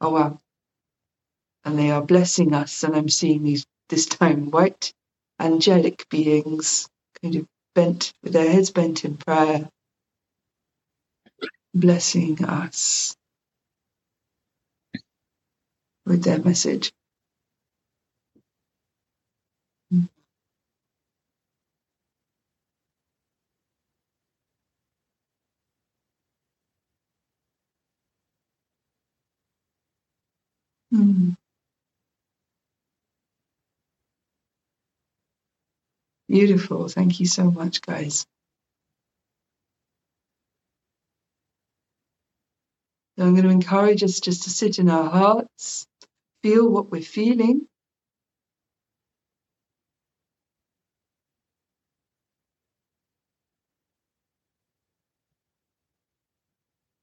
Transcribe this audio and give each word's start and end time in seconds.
Oh 0.00 0.10
wow. 0.10 0.38
And 1.64 1.78
they 1.78 1.90
are 1.90 2.02
blessing 2.02 2.54
us, 2.54 2.84
and 2.84 2.96
I'm 2.96 3.08
seeing 3.08 3.42
these 3.44 3.66
this 3.88 4.06
time 4.06 4.50
white 4.50 4.92
angelic 5.40 6.06
beings 6.10 6.88
kind 7.22 7.36
of 7.36 7.46
bent 7.74 8.12
with 8.22 8.32
their 8.34 8.50
heads 8.50 8.70
bent 8.70 9.04
in 9.04 9.16
prayer, 9.18 9.68
blessing 11.74 12.44
us 12.44 13.14
with 16.06 16.24
their 16.24 16.38
message. 16.40 16.92
Mm. 30.94 31.36
Beautiful. 36.28 36.88
Thank 36.88 37.20
you 37.20 37.26
so 37.26 37.50
much, 37.50 37.82
guys. 37.82 38.26
So 43.18 43.24
I'm 43.26 43.32
going 43.34 43.44
to 43.44 43.50
encourage 43.50 44.02
us 44.04 44.20
just 44.20 44.44
to 44.44 44.50
sit 44.50 44.78
in 44.80 44.90
our 44.90 45.10
hearts, 45.10 45.86
feel 46.42 46.68
what 46.68 46.90
we're 46.92 47.02
feeling. 47.02 47.66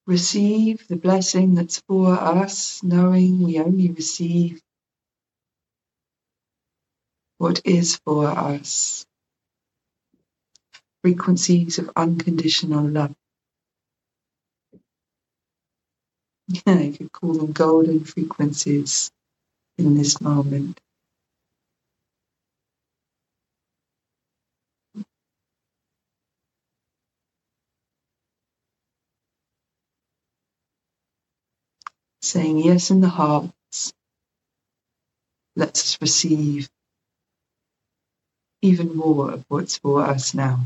Receive 0.07 0.87
the 0.89 0.97
blessing 0.97 1.55
that's 1.55 1.81
for 1.87 2.13
us, 2.13 2.83
knowing 2.83 3.43
we 3.43 3.59
only 3.59 3.91
receive 3.91 4.61
what 7.39 7.61
is 7.65 7.97
for 8.05 8.27
us. 8.27 9.05
Frequencies 11.03 11.79
of 11.79 11.91
unconditional 11.95 12.87
love. 12.87 13.15
Yeah, 16.67 16.79
you 16.81 16.93
could 16.93 17.11
call 17.13 17.33
them 17.33 17.53
golden 17.53 18.05
frequencies 18.05 19.11
in 19.77 19.95
this 19.95 20.21
moment. 20.21 20.79
Saying 32.31 32.59
yes 32.59 32.91
in 32.91 33.01
the 33.01 33.09
hearts 33.09 33.93
lets 35.55 35.81
us 35.83 35.99
receive 36.01 36.69
even 38.61 38.95
more 38.95 39.31
of 39.33 39.45
what's 39.49 39.77
for 39.79 40.03
us 40.03 40.33
now. 40.35 40.61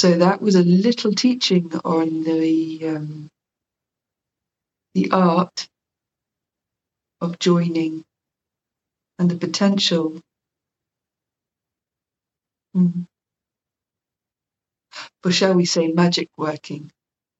So 0.00 0.16
that 0.16 0.40
was 0.40 0.54
a 0.54 0.62
little 0.62 1.12
teaching 1.14 1.70
on 1.84 2.24
the 2.24 2.88
um, 2.88 3.28
the 4.94 5.10
art 5.12 5.68
of 7.20 7.38
joining 7.38 8.04
and 9.18 9.30
the 9.30 9.36
potential 9.36 10.20
mm, 12.76 13.06
for, 15.22 15.32
shall 15.32 15.54
we 15.54 15.66
say, 15.66 15.88
magic 15.88 16.28
working 16.38 16.90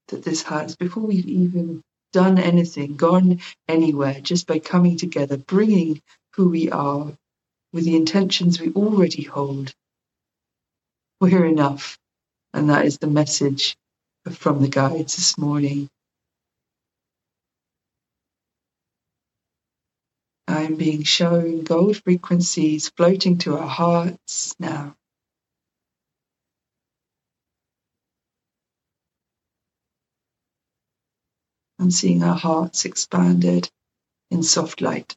that 0.09 0.25
this 0.25 0.43
has 0.43 0.77
before 0.77 1.05
we've 1.05 1.29
even 1.29 1.83
done 2.13 2.39
anything, 2.39 2.97
gone 2.97 3.41
anywhere, 3.69 4.21
just 4.21 4.47
by 4.47 4.59
coming 4.59 4.99
together, 4.99 5.39
bringing 5.39 6.03
who 6.35 6.51
we 6.51 6.71
are 6.71 7.13
with 7.73 7.85
the 7.85 7.97
intentions 7.97 8.61
we 8.61 8.73
already 8.73 9.23
hold. 9.25 9.73
We're 11.21 11.47
enough. 11.47 11.99
And 12.55 12.71
that 12.71 12.87
is 12.87 12.99
the 12.99 13.07
message 13.07 13.77
from 14.33 14.63
the 14.63 14.69
guides 14.69 15.17
this 15.17 15.39
morning. 15.39 15.89
I'm 20.49 20.77
being 20.77 21.05
shown 21.05 21.63
gold 21.65 22.03
frequencies 22.03 22.91
floating 22.97 23.39
to 23.39 23.57
our 23.59 23.69
hearts 23.69 24.55
now. 24.61 24.97
I'm 31.81 31.91
seeing 31.93 32.23
our 32.25 32.37
hearts 32.37 32.85
expanded 32.87 33.71
in 34.31 34.43
soft 34.43 34.81
light. 34.83 35.17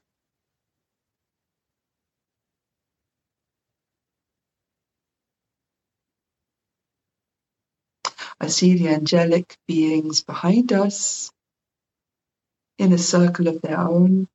I 8.43 8.47
see 8.49 8.77
the 8.77 8.89
angelic 8.89 9.57
beings 9.67 10.23
behind 10.23 10.73
us 10.73 11.31
in 12.79 12.93
a 12.93 12.99
circle 12.99 13.47
of 13.49 13.61
their 13.61 13.79
own. 13.79 14.27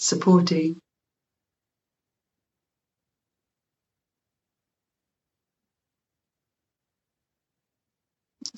Supporting 0.00 0.81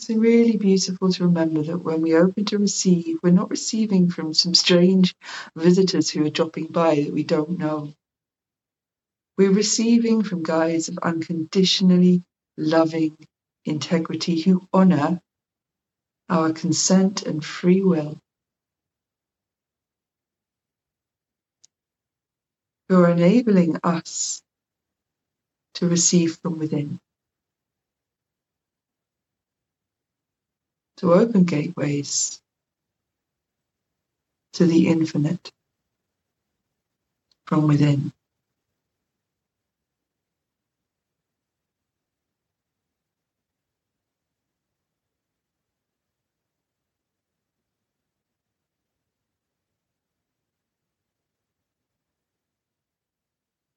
It's 0.06 0.18
really 0.18 0.58
beautiful 0.58 1.10
to 1.12 1.24
remember 1.24 1.62
that 1.62 1.78
when 1.78 2.02
we 2.02 2.14
open 2.14 2.44
to 2.46 2.58
receive, 2.58 3.20
we're 3.22 3.30
not 3.30 3.48
receiving 3.48 4.10
from 4.10 4.34
some 4.34 4.54
strange 4.54 5.14
visitors 5.56 6.10
who 6.10 6.26
are 6.26 6.30
dropping 6.30 6.66
by 6.66 6.96
that 6.96 7.12
we 7.14 7.22
don't 7.22 7.58
know. 7.58 7.94
We're 9.38 9.50
receiving 9.50 10.22
from 10.22 10.42
guides 10.42 10.90
of 10.90 10.98
unconditionally 10.98 12.22
loving 12.58 13.16
integrity 13.64 14.42
who 14.42 14.68
honor 14.74 15.22
our 16.28 16.52
consent 16.52 17.22
and 17.22 17.42
free 17.42 17.80
will. 17.80 18.18
Who 22.90 23.00
are 23.02 23.10
enabling 23.10 23.78
us 23.82 24.42
to 25.76 25.88
receive 25.88 26.36
from 26.42 26.58
within. 26.58 27.00
To 30.98 31.14
open 31.14 31.44
gateways 31.44 32.40
to 34.54 34.66
the 34.66 34.88
infinite 34.88 35.50
from 37.46 37.68
within. 37.68 38.12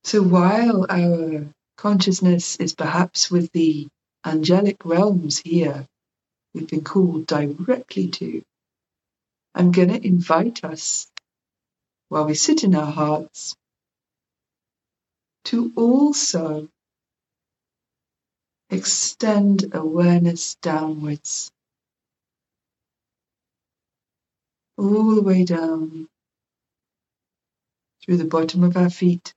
So 0.03 0.23
while 0.23 0.85
our 0.89 1.47
consciousness 1.75 2.55
is 2.57 2.73
perhaps 2.73 3.29
with 3.29 3.51
the 3.51 3.89
angelic 4.25 4.85
realms 4.85 5.39
here, 5.39 5.85
we've 6.53 6.67
been 6.69 6.83
called 6.83 7.27
directly 7.27 8.09
to. 8.09 8.43
I'm 9.55 9.71
going 9.71 9.89
to 9.89 10.07
invite 10.07 10.63
us, 10.63 11.07
while 12.09 12.25
we 12.25 12.35
sit 12.35 12.63
in 12.63 12.75
our 12.75 12.91
hearts, 12.91 13.55
to 15.45 15.71
also 15.75 16.69
extend 18.71 19.73
awareness 19.73 20.55
downwards, 20.61 21.51
all 24.77 25.15
the 25.15 25.23
way 25.23 25.45
down 25.45 26.07
through 28.03 28.17
the 28.17 28.25
bottom 28.25 28.63
of 28.63 28.77
our 28.77 28.89
feet 28.91 29.33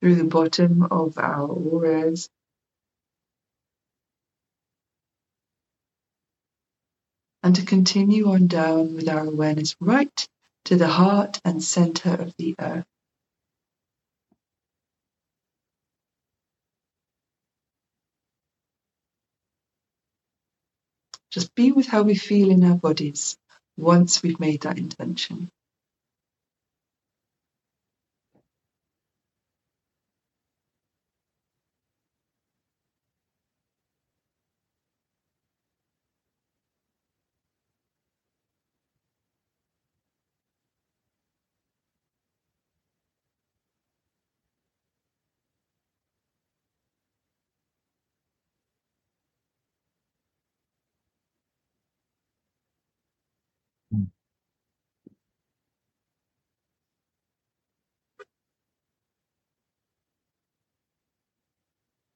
through 0.00 0.16
the 0.16 0.24
bottom 0.24 0.82
of 0.90 1.18
our 1.18 1.48
auras. 1.48 2.28
And 7.42 7.56
to 7.56 7.64
continue 7.64 8.30
on 8.32 8.48
down 8.48 8.96
with 8.96 9.08
our 9.08 9.26
awareness 9.26 9.76
right 9.80 10.28
to 10.66 10.76
the 10.76 10.88
heart 10.88 11.40
and 11.44 11.62
center 11.64 12.14
of 12.14 12.34
the 12.38 12.54
earth. 12.58 12.84
Just 21.30 21.54
be 21.54 21.72
with 21.72 21.86
how 21.88 22.02
we 22.02 22.16
feel 22.16 22.50
in 22.50 22.64
our 22.64 22.76
bodies 22.76 23.36
once 23.78 24.22
we've 24.22 24.40
made 24.40 24.62
that 24.62 24.78
intention. 24.78 25.50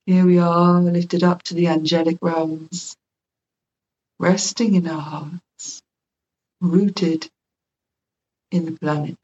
Here 0.07 0.27
we 0.27 0.39
are, 0.39 0.83
lifted 0.83 1.25
up 1.25 1.45
to 1.45 1.55
the 1.55 1.69
angelic 1.69 2.19
realms, 2.23 2.97
resting 4.19 4.75
in 4.77 4.89
our 4.89 5.01
hearts, 5.01 5.83
rooted 6.61 7.29
in 8.53 8.67
the 8.67 8.73
planet. 8.73 9.19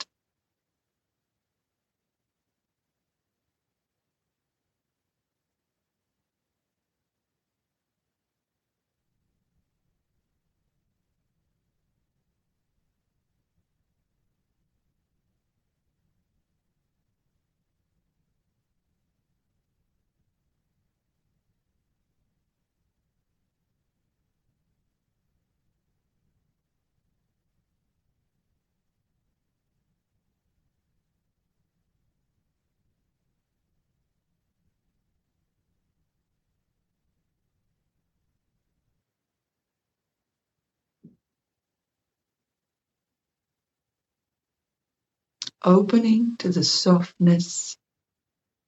Opening 45.65 46.37
to 46.39 46.51
the 46.51 46.65
softness 46.65 47.77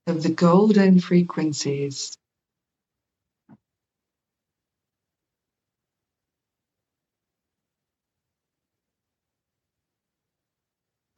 of 0.06 0.22
the 0.22 0.30
golden 0.30 1.00
frequencies. 1.00 2.16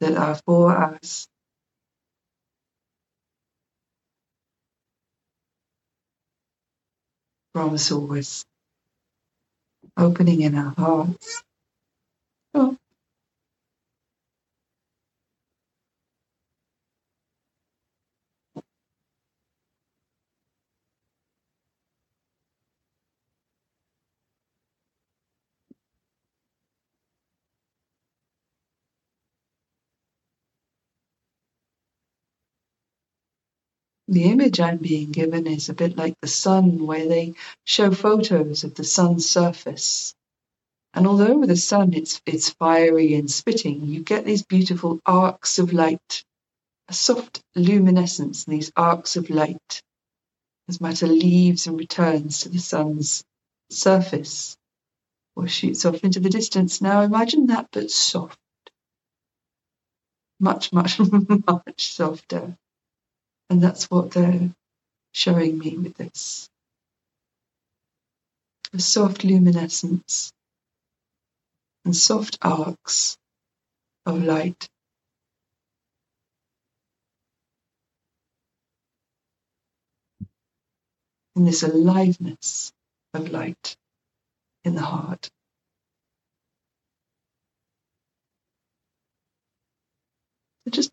That 0.01 0.17
are 0.17 0.35
for 0.45 0.71
us. 0.77 1.27
From 7.53 7.77
source, 7.79 8.45
opening 9.97 10.41
in 10.41 10.55
our 10.55 10.73
hearts. 10.77 11.43
Oh. 12.53 12.77
The 34.13 34.25
image 34.25 34.59
I'm 34.61 34.77
being 34.79 35.11
given 35.11 35.47
is 35.47 35.69
a 35.69 35.75
bit 35.75 35.97
like 35.97 36.15
the 36.21 36.27
sun, 36.29 36.87
where 36.87 37.07
they 37.07 37.35
show 37.65 37.91
photos 37.91 38.63
of 38.65 38.75
the 38.75 38.85
sun's 38.85 39.29
surface. 39.29 40.15
And 40.93 41.07
although 41.07 41.37
with 41.39 41.49
the 41.49 41.57
sun 41.57 41.93
it's, 41.93 42.21
it's 42.25 42.51
fiery 42.51 43.15
and 43.15 43.31
spitting, 43.31 43.85
you 43.87 44.03
get 44.03 44.25
these 44.25 44.43
beautiful 44.43 44.99
arcs 45.05 45.59
of 45.59 45.73
light, 45.73 46.23
a 46.89 46.93
soft 46.93 47.41
luminescence 47.55 48.45
in 48.47 48.53
these 48.55 48.71
arcs 48.77 49.17
of 49.17 49.29
light 49.29 49.81
as 50.69 50.81
matter 50.81 51.07
leaves 51.07 51.67
and 51.67 51.79
returns 51.79 52.41
to 52.41 52.49
the 52.49 52.59
sun's 52.59 53.23
surface 53.71 54.57
or 55.35 55.47
shoots 55.47 55.85
off 55.85 56.03
into 56.03 56.19
the 56.19 56.29
distance. 56.29 56.81
Now 56.81 57.01
imagine 57.01 57.47
that, 57.47 57.69
but 57.71 57.91
soft. 57.91 58.39
Much, 60.39 60.73
much, 60.73 60.99
much 61.47 61.93
softer. 61.93 62.57
And 63.53 63.61
that's 63.61 63.85
what 63.91 64.09
they're 64.09 64.49
showing 65.11 65.59
me 65.59 65.77
with 65.77 65.95
this. 65.95 66.49
A 68.73 68.79
soft 68.79 69.23
luminescence 69.23 70.31
and 71.85 71.95
soft 71.95 72.39
arcs 72.41 73.15
of 74.07 74.23
light. 74.23 74.67
And 81.35 81.47
this 81.47 81.61
aliveness 81.61 82.71
of 83.13 83.29
light 83.29 83.75
in 84.63 84.73
the 84.73 84.81
heart. 84.81 85.29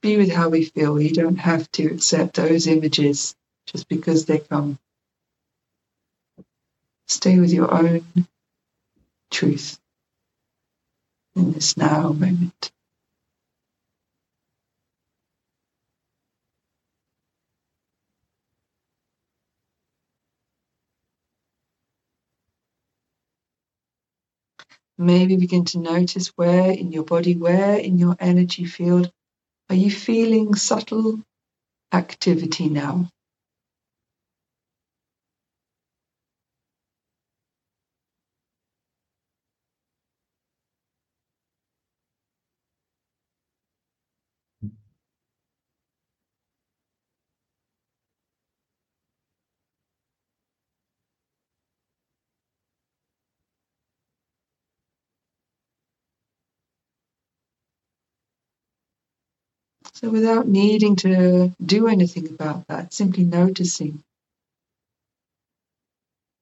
Be 0.03 0.17
with 0.19 0.33
how 0.33 0.51
we 0.51 0.65
feel. 0.65 1.01
You 1.01 1.13
don't 1.15 1.37
have 1.39 1.71
to 1.73 1.87
accept 1.89 2.37
those 2.37 2.67
images 2.69 3.37
just 3.67 3.89
because 3.89 4.27
they 4.27 4.39
come. 4.41 4.79
Stay 7.09 7.39
with 7.41 7.53
your 7.53 7.73
own 7.73 8.05
truth 9.31 9.79
in 11.37 11.53
this 11.53 11.77
now 11.77 12.09
moment. 12.13 12.73
Maybe 24.99 25.37
begin 25.37 25.65
to 25.67 25.79
notice 25.79 26.29
where 26.37 26.71
in 26.73 26.93
your 26.93 27.05
body, 27.05 27.37
where 27.37 27.77
in 27.79 27.99
your 27.99 28.17
energy 28.21 28.65
field 28.67 29.13
are 29.71 29.77
you 29.77 29.91
feeling 29.91 30.57
subtle 30.57 31.21
activity 31.93 32.69
now? 32.71 33.09
So, 60.01 60.11
without 60.11 60.49
needing 60.49 60.97
to 60.97 61.53
do 61.65 61.89
anything 61.89 62.29
about 62.29 62.67
that, 62.69 62.95
simply 62.95 63.25
noticing 63.25 64.03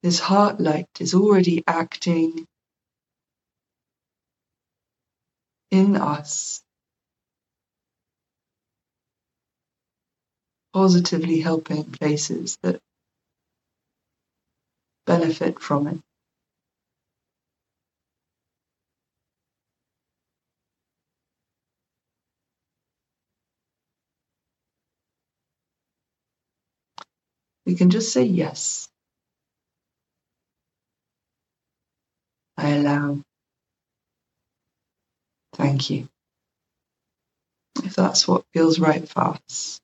this 0.02 0.20
heart 0.20 0.60
light 0.60 0.88
is 1.00 1.14
already 1.14 1.64
acting 1.66 2.46
in 5.70 5.96
us 5.96 6.62
positively 10.74 11.40
helping 11.40 11.84
places 11.84 12.58
that 12.62 12.80
benefit 15.06 15.60
from 15.60 15.88
it. 15.88 16.07
We 27.68 27.76
can 27.76 27.90
just 27.90 28.12
say 28.12 28.24
yes. 28.24 28.88
I 32.58 32.70
allow. 32.70 33.20
Thank 35.54 35.90
you. 35.90 36.08
If 37.84 37.96
that's 37.96 38.28
what 38.28 38.44
feels 38.54 38.80
right 38.80 39.08
for 39.08 39.22
us. 39.48 39.80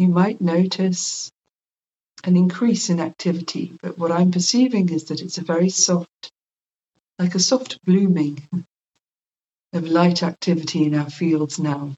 You 0.00 0.08
might 0.08 0.40
notice 0.40 1.30
an 2.24 2.36
increase 2.36 2.90
in 2.90 3.00
activity, 3.00 3.76
but 3.82 3.98
what 3.98 4.12
I'm 4.12 4.32
perceiving 4.32 4.88
is 4.90 5.04
that 5.06 5.22
it's 5.22 5.38
a 5.38 5.42
very 5.44 5.70
soft, 5.70 6.32
like 7.18 7.34
a 7.34 7.40
soft 7.40 7.84
blooming 7.84 8.42
of 9.74 9.88
light 9.88 10.22
activity 10.22 10.84
in 10.86 10.94
our 10.94 11.10
fields 11.10 11.58
now. 11.58 11.94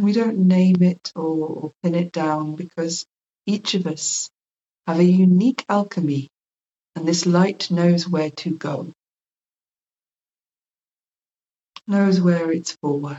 We 0.00 0.14
don't 0.14 0.48
name 0.48 0.82
it 0.82 1.12
or, 1.16 1.22
or 1.48 1.72
pin 1.82 1.94
it 1.96 2.12
down 2.12 2.56
because 2.56 3.06
each 3.46 3.74
of 3.74 3.86
us 3.86 4.30
have 4.86 5.00
a 5.00 5.04
unique 5.04 5.64
alchemy 5.68 6.28
and 6.96 7.06
this 7.08 7.26
light 7.26 7.70
knows 7.70 8.08
where 8.08 8.30
to 8.30 8.56
go, 8.56 8.88
knows 11.88 12.20
where 12.20 12.52
it's 12.52 12.72
for. 12.82 13.18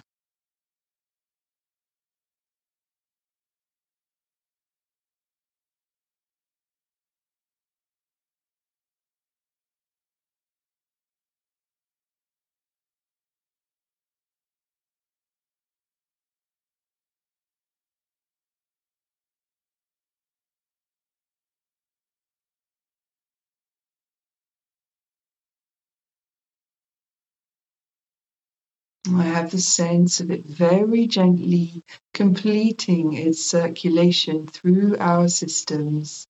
I 29.08 29.24
have 29.24 29.52
the 29.52 29.60
sense 29.62 30.20
of 30.22 30.32
it 30.32 30.46
very 30.46 31.08
gently 31.08 31.82
completing 32.14 33.14
its 33.14 33.44
circulation 33.44 34.48
through 34.48 34.98
our 35.00 35.28
systems, 35.28 36.26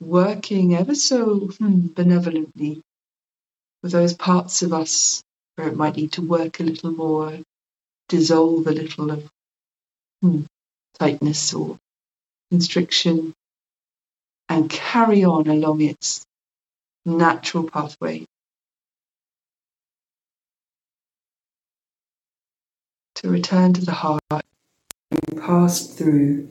working 0.00 0.74
ever 0.74 0.94
so 0.94 1.48
hmm, 1.48 1.88
benevolently 1.88 2.82
with 3.82 3.92
those 3.92 4.14
parts 4.14 4.62
of 4.62 4.72
us 4.72 5.22
where 5.56 5.68
it 5.68 5.76
might 5.76 5.96
need 5.96 6.12
to 6.12 6.22
work 6.22 6.60
a 6.60 6.64
little 6.64 6.92
more, 6.92 7.38
dissolve 8.08 8.66
a 8.66 8.72
little 8.72 9.10
of 9.10 9.30
hmm, 10.22 10.42
tightness 10.98 11.54
or 11.54 11.78
constriction, 12.50 13.34
and 14.48 14.70
carry 14.70 15.24
on 15.24 15.48
along 15.48 15.82
its 15.82 16.24
natural 17.04 17.64
pathway 17.68 18.24
to 23.18 23.28
return 23.28 23.72
to 23.72 23.84
the 23.84 23.92
heart 23.92 24.22
and 24.30 25.40
pass 25.40 25.88
through 25.88 26.48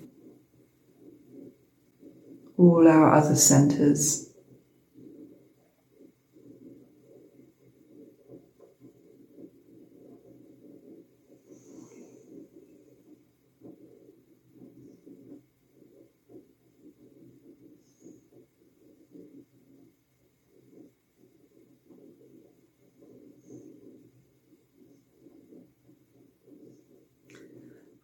all 2.57 2.85
our 2.85 3.13
other 3.13 3.35
centers. 3.35 4.26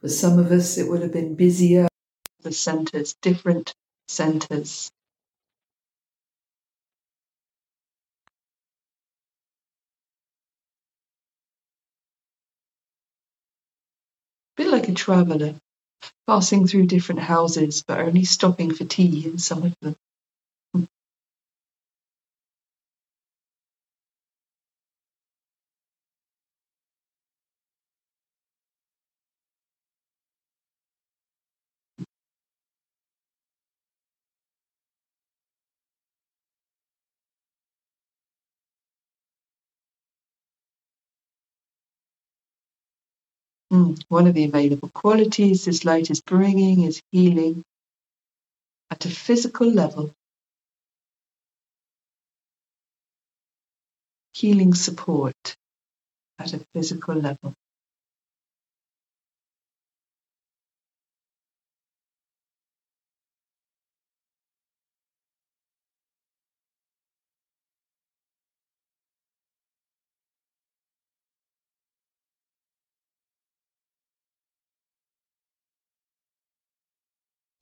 For 0.04 0.10
some 0.10 0.38
of 0.38 0.52
us, 0.52 0.78
it 0.78 0.90
would 0.90 1.02
have 1.02 1.14
been 1.14 1.36
busier, 1.36 1.88
the 2.42 2.52
centers, 2.52 3.16
different 3.22 3.74
centers. 4.10 4.92
A 14.58 14.64
bit 14.64 14.68
like 14.68 14.90
a 14.90 14.94
traveller, 14.94 15.56
passing 16.28 16.68
through 16.68 16.88
different 16.88 17.22
houses, 17.22 17.84
but 17.88 18.00
only 18.00 18.26
stopping 18.26 18.74
for 18.74 18.86
tea 18.86 19.26
in 19.26 19.40
some 19.40 19.64
of 19.64 19.74
them. 19.82 19.96
Mm, 43.74 44.02
one 44.10 44.28
of 44.28 44.36
the 44.36 44.46
available 44.46 44.90
qualities 44.94 45.66
this 45.66 45.86
light 45.86 46.12
is 46.12 46.22
bringing 46.22 46.84
is 46.84 47.02
healing 47.12 47.64
at 48.92 49.06
a 49.06 49.10
physical 49.10 49.70
level. 49.70 50.12
Healing 54.34 54.74
support 54.74 55.56
at 56.40 56.54
a 56.54 56.62
physical 56.74 57.16
level. 57.16 57.54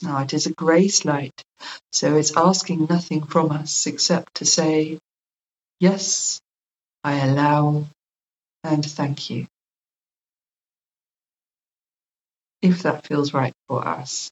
Now 0.03 0.19
it 0.23 0.33
is 0.33 0.47
a 0.47 0.53
grace 0.53 1.05
light, 1.05 1.41
so 1.91 2.17
it's 2.17 2.37
asking 2.37 2.87
nothing 2.89 3.23
from 3.25 3.51
us 3.51 3.87
except 3.87 4.35
to 4.35 4.45
say, 4.45 4.99
Yes, 5.79 6.39
I 7.03 7.19
allow 7.27 7.85
and 8.63 8.85
thank 8.85 9.29
you. 9.29 9.47
If 12.61 12.83
that 12.83 13.07
feels 13.07 13.33
right 13.33 13.53
for 13.67 13.87
us. 13.87 14.29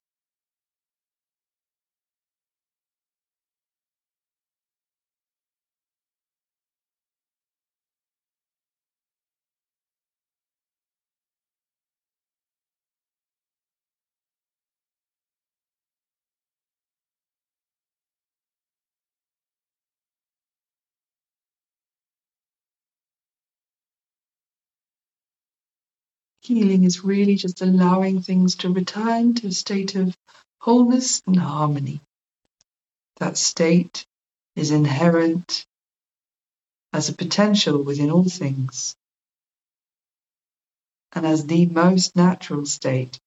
Healing 26.49 26.83
is 26.83 27.03
really 27.03 27.35
just 27.35 27.61
allowing 27.61 28.23
things 28.23 28.55
to 28.55 28.73
return 28.73 29.35
to 29.35 29.49
a 29.49 29.51
state 29.51 29.93
of 29.93 30.17
wholeness 30.59 31.21
and 31.27 31.37
harmony. 31.37 32.01
That 33.17 33.37
state 33.37 34.03
is 34.55 34.71
inherent 34.71 35.67
as 36.91 37.07
a 37.07 37.13
potential 37.13 37.83
within 37.83 38.09
all 38.09 38.27
things 38.27 38.95
and 41.13 41.23
as 41.23 41.45
the 41.45 41.67
most 41.67 42.15
natural 42.15 42.65
state 42.65 43.19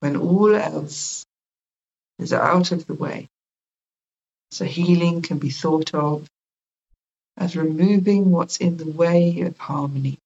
when 0.00 0.16
all 0.16 0.56
else 0.56 1.24
is 2.18 2.32
out 2.32 2.72
of 2.72 2.84
the 2.88 2.94
way. 2.94 3.28
So 4.50 4.64
healing 4.64 5.22
can 5.22 5.38
be 5.38 5.50
thought 5.50 5.94
of 5.94 6.26
as 7.36 7.56
removing 7.56 8.32
what's 8.32 8.56
in 8.56 8.76
the 8.76 8.90
way 8.90 9.42
of 9.42 9.56
harmony. 9.58 10.18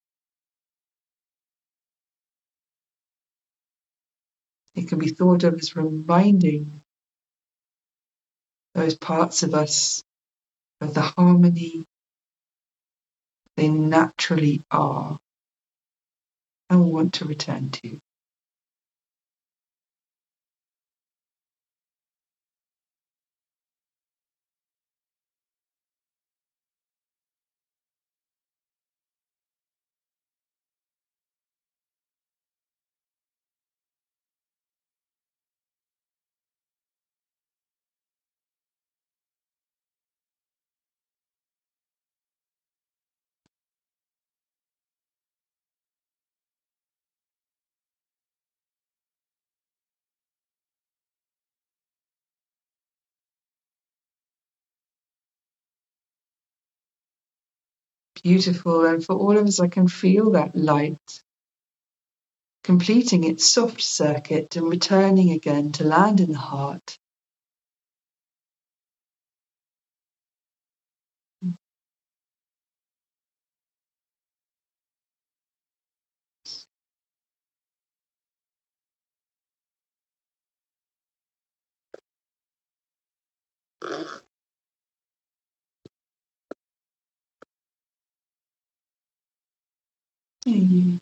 It 4.75 4.88
can 4.88 4.99
be 5.00 5.11
thought 5.11 5.45
of 5.45 5.55
as 5.57 5.76
reminding 5.76 6.83
those 8.75 8.97
parts 8.97 9.43
of 9.43 9.55
us 9.55 10.02
of 10.81 10.95
the 10.95 11.02
harmony 11.02 11.85
they 13.57 13.69
naturally 13.69 14.62
are 14.71 15.19
and 16.71 16.93
want 16.93 17.14
to 17.14 17.26
return 17.26 17.71
to. 17.71 17.99
Beautiful. 58.22 58.87
And 58.87 59.04
for 59.04 59.14
all 59.16 59.38
of 59.38 59.46
us, 59.46 59.61
I 59.61 59.68
can 59.68 59.88
feel 59.88 60.32
that 60.32 60.56
light 60.56 60.98
completing 62.64 63.24
its 63.24 63.48
soft 63.48 63.82
circuit 63.82 64.56
and 64.56 64.68
returning 64.68 65.32
again 65.32 65.72
to 65.72 65.85
land 65.85 66.20
in 66.20 66.32
the 66.32 66.38
heart. 66.38 66.98
And 90.46 91.00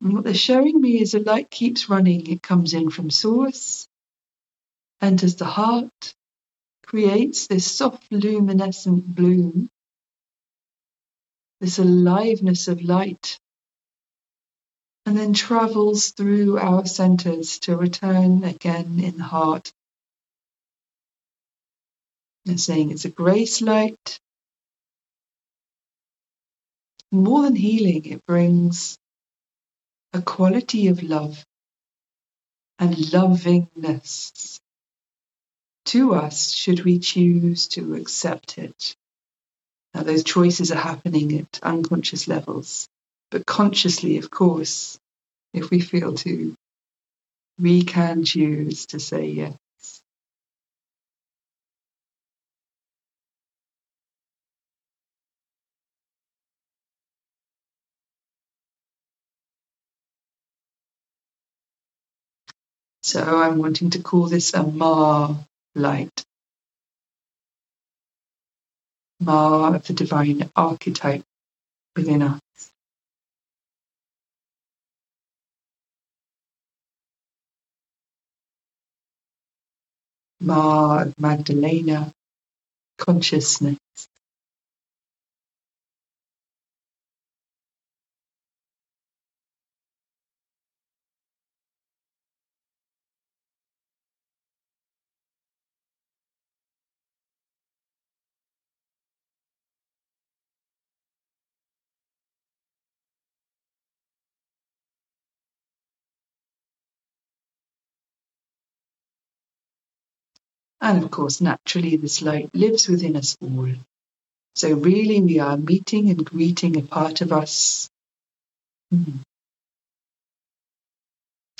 what 0.00 0.24
they're 0.24 0.34
showing 0.34 0.80
me 0.80 1.00
is 1.00 1.12
the 1.12 1.20
light 1.20 1.50
keeps 1.50 1.88
running. 1.88 2.28
It 2.30 2.42
comes 2.42 2.74
in 2.74 2.90
from 2.90 3.10
source, 3.10 3.88
enters 5.02 5.36
the 5.36 5.46
heart, 5.46 6.14
creates 6.86 7.46
this 7.48 7.70
soft 7.70 8.04
luminescent 8.12 9.06
bloom, 9.14 9.68
this 11.60 11.78
aliveness 11.78 12.68
of 12.68 12.82
light, 12.82 13.38
and 15.06 15.16
then 15.18 15.34
travels 15.34 16.12
through 16.12 16.58
our 16.58 16.86
centers 16.86 17.60
to 17.60 17.76
return 17.76 18.44
again 18.44 19.00
in 19.00 19.18
the 19.18 19.24
heart 19.24 19.72
and 22.46 22.60
saying 22.60 22.90
it's 22.92 23.04
a 23.06 23.10
grace 23.10 23.62
light. 23.62 24.18
More 27.12 27.42
than 27.42 27.56
healing, 27.56 28.06
it 28.06 28.26
brings 28.26 28.98
a 30.14 30.22
quality 30.22 30.88
of 30.88 31.02
love 31.02 31.44
and 32.78 33.12
lovingness 33.12 34.58
to 35.86 36.14
us 36.14 36.52
should 36.52 36.84
we 36.84 36.98
choose 37.00 37.68
to 37.68 37.94
accept 37.94 38.58
it. 38.58 38.96
Now, 39.94 40.02
those 40.04 40.24
choices 40.24 40.72
are 40.72 40.76
happening 40.78 41.38
at 41.38 41.60
unconscious 41.62 42.28
levels, 42.28 42.88
but 43.30 43.46
consciously, 43.46 44.18
of 44.18 44.30
course, 44.30 44.98
if 45.54 45.70
we 45.70 45.80
feel 45.80 46.14
to, 46.14 46.54
we 47.58 47.82
can 47.84 48.24
choose 48.24 48.86
to 48.86 49.00
say 49.00 49.26
yes. 49.28 49.54
So 63.06 63.22
I'm 63.22 63.58
wanting 63.58 63.90
to 63.92 64.00
call 64.02 64.28
this 64.28 64.54
a 64.54 64.64
Ma 64.64 65.36
light. 65.76 66.24
Ma 69.20 69.74
of 69.74 69.86
the 69.86 69.94
divine 69.94 70.50
archetype 70.56 71.24
within 71.96 72.22
us. 72.22 72.40
Ma 80.40 81.02
of 81.02 81.14
Magdalena, 81.20 82.12
consciousness. 82.98 83.78
And 110.86 111.02
of 111.02 111.10
course, 111.10 111.40
naturally, 111.40 111.96
this 111.96 112.22
light 112.22 112.48
lives 112.54 112.88
within 112.88 113.16
us 113.16 113.36
all. 113.42 113.72
So, 114.54 114.72
really, 114.72 115.20
we 115.20 115.40
are 115.40 115.56
meeting 115.56 116.10
and 116.10 116.24
greeting 116.24 116.76
a 116.76 116.82
part 116.82 117.22
of 117.22 117.32
us, 117.32 117.90
hmm, 118.92 119.16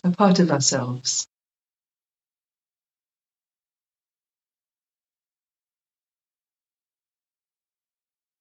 a 0.05 0.13
part 0.13 0.39
of 0.39 0.53
ourselves. 0.53 1.27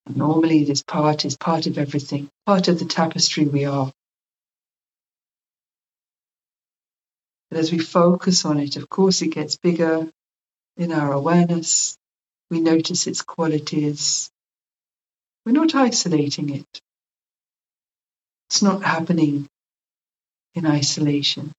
Normally, 0.08 0.66
this 0.66 0.84
part 0.84 1.26
is 1.26 1.36
part 1.36 1.66
of 1.66 1.80
everything, 1.80 2.30
part 2.46 2.68
of 2.68 2.78
the 2.78 2.86
tapestry 2.86 3.46
we 3.46 3.66
are. 3.66 3.92
But 7.50 7.60
as 7.60 7.72
we 7.72 7.80
focus 7.80 8.46
on 8.46 8.60
it, 8.60 8.76
of 8.76 8.88
course, 8.88 9.24
it 9.24 9.30
gets 9.34 9.58
bigger 9.58 10.12
in 10.78 10.92
our 10.94 11.14
awareness. 11.14 11.98
We 12.52 12.62
notice 12.62 13.08
its 13.08 13.22
qualities. 13.24 14.30
We're 15.46 15.54
not 15.54 15.76
isolating 15.76 16.50
it. 16.56 16.82
It's 18.50 18.64
not 18.64 18.84
happening 18.84 19.48
in 20.56 20.66
isolation. 20.68 21.54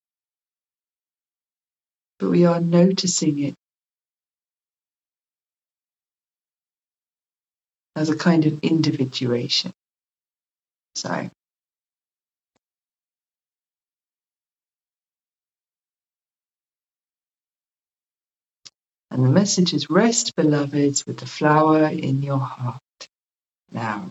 But 2.18 2.30
we 2.30 2.46
are 2.46 2.60
noticing 2.60 3.42
it 3.42 3.54
as 7.96 8.10
a 8.10 8.16
kind 8.16 8.46
of 8.46 8.60
individuation. 8.62 9.72
So, 10.96 11.30
and 19.16 19.24
the 19.24 19.30
message 19.30 19.72
is 19.72 19.88
rest, 19.88 20.36
beloveds, 20.36 21.06
with 21.06 21.16
the 21.16 21.26
flower 21.26 21.86
in 21.86 22.22
your 22.22 22.38
heart. 22.38 22.82
Now, 23.72 24.10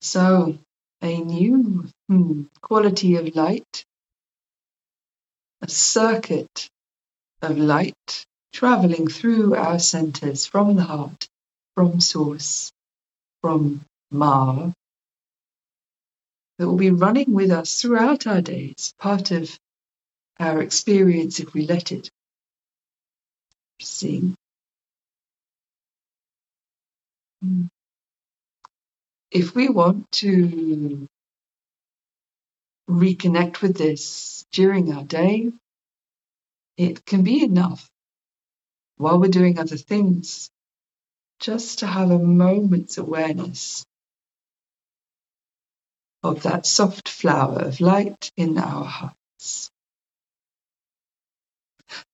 So, 0.00 0.58
a 1.02 1.18
new 1.18 1.84
hmm, 2.08 2.44
quality 2.62 3.16
of 3.16 3.36
light, 3.36 3.84
a 5.60 5.68
circuit 5.68 6.68
of 7.42 7.58
light 7.58 8.24
traveling 8.58 9.08
through 9.08 9.54
our 9.54 9.78
centers 9.78 10.46
from 10.46 10.76
the 10.76 10.84
heart, 10.84 11.28
from 11.76 12.00
source, 12.00 12.72
from 13.42 13.82
Ma, 14.10 14.70
that 16.58 16.68
will 16.68 16.76
be 16.76 16.90
running 16.90 17.32
with 17.34 17.50
us 17.50 17.80
throughout 17.80 18.26
our 18.26 18.42
days, 18.42 18.94
part 18.98 19.30
of 19.32 19.58
our 20.40 20.62
experience 20.62 21.40
if 21.40 21.54
we 21.54 21.66
let 21.66 21.92
it. 21.92 22.10
Seeing. 23.80 24.34
Hmm 27.42 27.66
if 29.30 29.54
we 29.54 29.68
want 29.68 30.10
to 30.12 31.08
reconnect 32.88 33.60
with 33.60 33.76
this 33.76 34.46
during 34.52 34.92
our 34.92 35.04
day, 35.04 35.50
it 36.76 37.04
can 37.04 37.22
be 37.22 37.42
enough 37.44 37.88
while 38.96 39.20
we're 39.20 39.28
doing 39.28 39.58
other 39.58 39.76
things 39.76 40.50
just 41.40 41.80
to 41.80 41.86
have 41.86 42.10
a 42.10 42.18
moment's 42.18 42.98
awareness 42.98 43.84
of 46.22 46.42
that 46.44 46.66
soft 46.66 47.08
flower 47.08 47.60
of 47.60 47.80
light 47.80 48.30
in 48.36 48.58
our 48.58 48.84
hearts. 48.84 49.70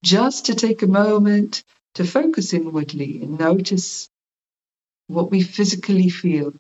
Just 0.05 0.47
to 0.47 0.55
take 0.55 0.83
a 0.83 0.87
moment 0.87 1.65
to 1.95 2.05
focus 2.05 2.53
inwardly 2.55 3.23
and 3.23 3.39
notice 3.39 4.09
what 5.09 5.31
we 5.31 5.43
physically 5.43 6.09
feel 6.09 6.55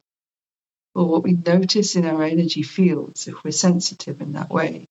or 0.94 1.06
what 1.08 1.24
we 1.24 1.32
notice 1.32 1.96
in 1.96 2.06
our 2.06 2.22
energy 2.24 2.62
fields 2.62 3.28
if 3.28 3.44
we're 3.44 3.52
sensitive 3.52 4.20
in 4.20 4.35
that 4.35 4.50
way. 4.50 4.87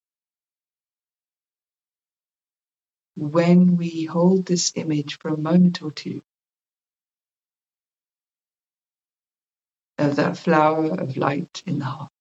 When 3.15 3.77
we 3.77 4.05
hold 4.05 4.45
this 4.45 4.71
image 4.75 5.19
for 5.19 5.29
a 5.29 5.37
moment 5.37 5.81
or 5.81 5.91
two 5.91 6.21
of 9.97 10.15
that 10.15 10.37
flower 10.37 10.99
of 10.99 11.17
light 11.17 11.63
in 11.65 11.79
the 11.79 11.85
heart. 11.85 12.11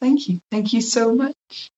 Thank 0.00 0.28
you. 0.28 0.40
Thank 0.50 0.72
you 0.72 0.80
so 0.80 1.14
much. 1.14 1.70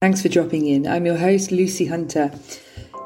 Thanks 0.00 0.22
for 0.22 0.28
dropping 0.28 0.66
in. 0.66 0.86
I'm 0.86 1.06
your 1.06 1.16
host, 1.16 1.50
Lucy 1.52 1.86
Hunter. 1.86 2.30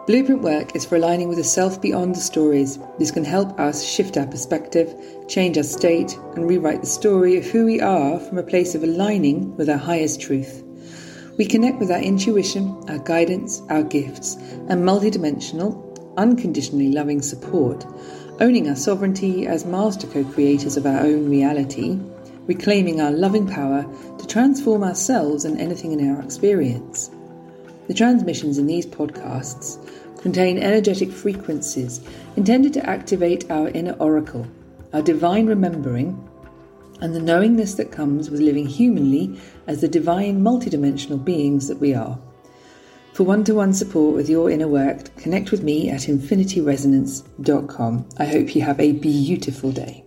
Blueprint 0.07 0.43
work 0.43 0.75
is 0.75 0.85
for 0.85 0.97
aligning 0.97 1.29
with 1.29 1.39
the 1.39 1.45
self 1.45 1.81
beyond 1.81 2.17
the 2.17 2.21
stories. 2.21 2.79
This 2.99 3.11
can 3.11 3.25
help 3.25 3.59
us 3.61 3.85
shift 3.85 4.17
our 4.17 4.27
perspective, 4.27 4.93
change 5.29 5.57
our 5.57 5.63
state, 5.65 6.17
and 6.35 6.49
rewrite 6.49 6.81
the 6.81 6.87
story 6.87 7.37
of 7.37 7.45
who 7.45 7.65
we 7.65 7.81
are 7.81 8.19
from 8.19 8.39
a 8.39 8.43
place 8.43 8.75
of 8.75 8.83
aligning 8.83 9.57
with 9.57 9.71
our 9.71 9.79
highest 9.79 10.21
truth. 10.21 10.65
We 11.41 11.47
connect 11.47 11.79
with 11.79 11.91
our 11.91 11.99
intuition, 11.99 12.85
our 12.91 12.99
guidance, 12.99 13.63
our 13.71 13.83
gifts, 13.83 14.35
and 14.69 14.85
multidimensional, 14.85 15.73
unconditionally 16.19 16.93
loving 16.93 17.23
support, 17.23 17.87
owning 18.41 18.69
our 18.69 18.77
sovereignty 18.77 19.47
as 19.47 19.65
master 19.65 20.07
co 20.07 20.23
creators 20.23 20.77
of 20.77 20.85
our 20.85 21.01
own 21.01 21.31
reality, 21.31 21.99
reclaiming 22.47 23.01
our 23.01 23.11
loving 23.11 23.47
power 23.47 23.87
to 24.19 24.27
transform 24.27 24.85
ourselves 24.85 25.47
and 25.47 25.59
anything 25.59 25.99
in 25.99 26.11
our 26.11 26.21
experience. 26.21 27.11
The 27.89 27.95
transmissions 27.95 28.59
in 28.59 28.67
these 28.67 28.85
podcasts 28.85 29.79
contain 30.21 30.59
energetic 30.59 31.11
frequencies 31.11 32.03
intended 32.37 32.75
to 32.75 32.87
activate 32.87 33.51
our 33.51 33.69
inner 33.69 33.95
oracle, 33.95 34.47
our 34.93 35.01
divine 35.01 35.47
remembering, 35.47 36.23
and 37.01 37.15
the 37.15 37.21
knowingness 37.21 37.75
that 37.77 37.91
comes 37.91 38.31
with 38.31 38.41
living 38.41 38.67
humanly 38.67 39.41
as 39.71 39.81
the 39.81 39.89
divine 39.89 40.43
multidimensional 40.43 41.25
beings 41.25 41.69
that 41.69 41.79
we 41.79 41.95
are. 41.95 42.19
For 43.13 43.23
one 43.23 43.45
to 43.45 43.55
one 43.55 43.73
support 43.73 44.17
with 44.17 44.29
your 44.29 44.51
inner 44.51 44.67
work, 44.67 45.15
connect 45.17 45.53
with 45.53 45.63
me 45.63 45.89
at 45.89 46.01
infinityresonance.com. 46.01 48.09
I 48.19 48.25
hope 48.25 48.57
you 48.57 48.63
have 48.63 48.81
a 48.81 48.91
beautiful 48.91 49.71
day. 49.71 50.05